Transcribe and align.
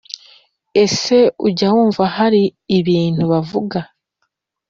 Ese 0.83 1.17
ujya 1.45 1.67
wumva 1.75 2.03
hari 2.15 2.43
ibintu 2.77 3.23
bavuga 3.31 3.79